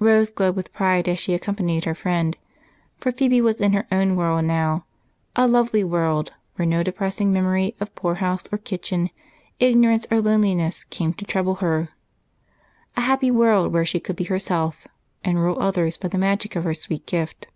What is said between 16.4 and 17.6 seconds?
of her sweet gift.